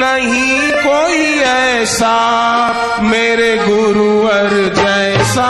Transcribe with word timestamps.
नहीं 0.00 0.72
कोई 0.72 1.38
ऐसा 1.38 2.16
मेरे 3.00 3.56
गुरुवर 3.56 4.50
जैसा। 4.76 5.48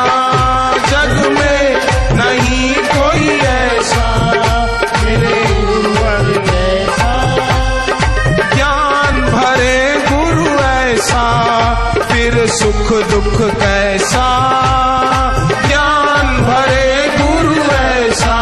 जग 0.88 1.28
में 1.30 1.76
नहीं 2.12 2.74
कोई 2.74 3.28
ऐसा 3.38 4.06
मेरे 5.04 5.54
गुरुवर 5.54 6.44
जैसा। 6.46 7.34
ज्ञान 8.54 9.22
भरे 9.22 10.04
गुरु 10.12 10.58
ऐसा, 10.58 11.24
फिर 12.12 12.46
सुख 12.46 12.92
दुख 13.10 13.50
कैसा। 13.50 14.28
ज्ञान 15.66 16.36
भरे 16.42 17.12
गुरु 17.20 17.62
ऐसा, 17.72 18.36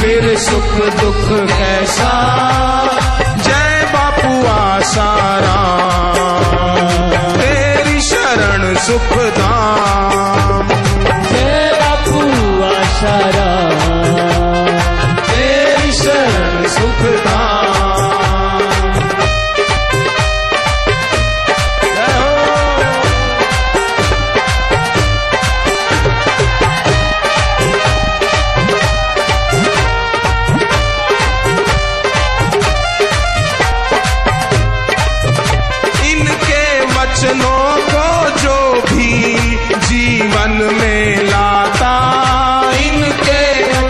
फिर 0.00 0.38
सुख 0.38 1.00
दुख 1.00 1.48
कैसा। 1.48 2.65
शरण 8.86 9.55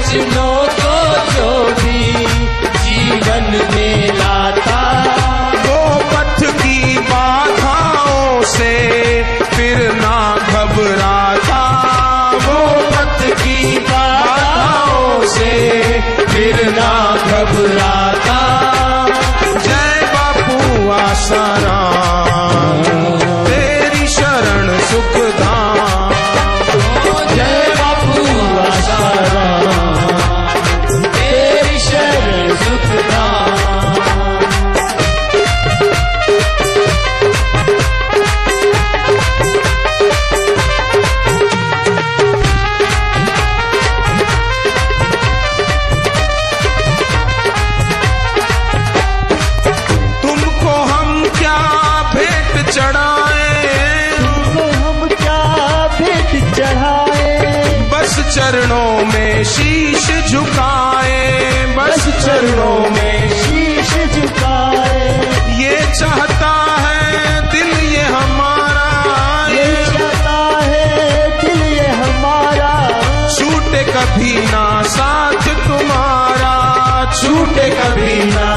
वचनों 0.09 0.47
को 0.53 0.56
चरणों 58.37 59.05
में 59.13 59.45
शीश 59.51 60.07
झुकाए 60.31 61.21
बस 61.77 62.03
चरणों 62.25 62.79
में 62.97 63.29
शीश 63.43 63.93
झुकाए। 64.15 65.05
ये 65.61 65.77
चाहता 66.01 66.53
है 66.85 67.41
दिल 67.53 67.71
ये 67.95 68.03
हमारा 68.17 68.89
ये 69.55 69.71
चाहता 69.93 70.37
है 70.65 71.31
दिल 71.43 71.63
ये 71.63 71.87
हमारा 72.03 72.73
छूटे 73.37 73.83
कभी 73.93 74.35
ना 74.53 74.65
साथ 74.97 75.49
तुम्हारा 75.67 76.55
छूटे 77.21 77.69
कभी 77.81 78.23
ना 78.35 78.49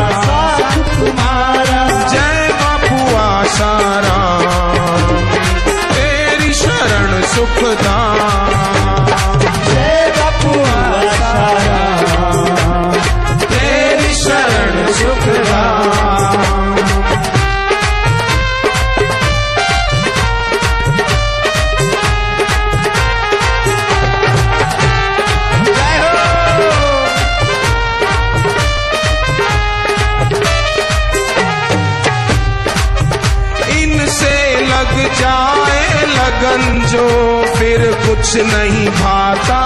जाए 35.14 36.06
लगन 36.10 36.86
जो 36.88 37.08
फिर 37.56 37.82
कुछ 38.06 38.36
नहीं 38.36 38.88
भाता। 38.90 39.62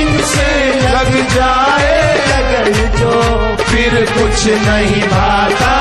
इनसे 0.00 0.50
लग 0.80 1.12
जाए 1.34 1.94
लगन 2.28 2.72
जो 2.98 3.14
फिर 3.64 3.94
कुछ 4.12 4.46
नहीं 4.66 5.02
भाता। 5.08 5.74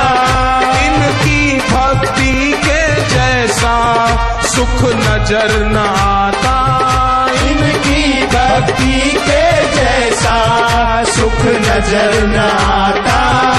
इनकी 0.85 1.58
भक्ति 1.72 2.53
के 2.66 2.81
जैसा 3.14 3.75
सुख 4.46 4.84
नज़र 4.96 5.56
न 5.66 5.78
आता। 5.78 6.58
इनकी 7.50 8.25
भक्ति 8.35 9.02
के 9.28 9.44
जैसा 9.75 10.38
सुख 11.16 11.46
नज़र 11.68 12.25
न 12.28 12.50
आता। 12.72 13.55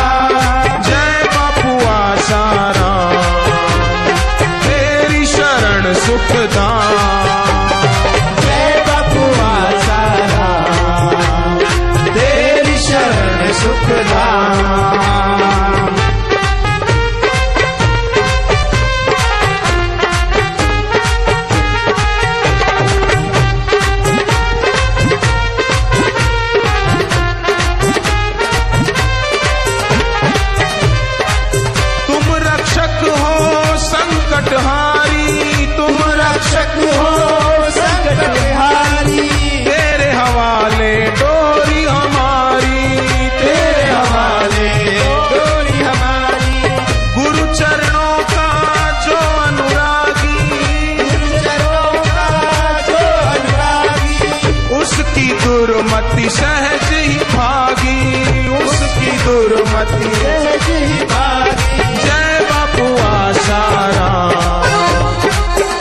जय 62.04 62.40
बापू 62.50 62.86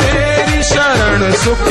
तेरी 0.02 0.64
शरण 0.64 1.32
सुख 1.44 1.66